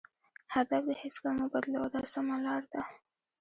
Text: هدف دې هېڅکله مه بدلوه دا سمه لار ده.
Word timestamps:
هدف 0.53 0.83
دې 0.87 0.95
هېڅکله 1.01 1.31
مه 1.37 1.45
بدلوه 1.53 1.87
دا 1.95 2.01
سمه 2.13 2.35
لار 2.45 2.63
ده. 2.71 2.81